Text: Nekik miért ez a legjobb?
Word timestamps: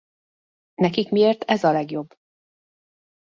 Nekik 0.75 1.11
miért 1.11 1.43
ez 1.43 1.63
a 1.63 1.71
legjobb? 1.71 2.15